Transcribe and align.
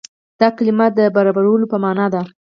دا 0.39 0.47
کلمه 0.57 0.87
د 0.97 0.99
برابرولو 1.15 1.65
په 1.71 1.77
معنا 1.83 2.05
ده. 2.13 2.21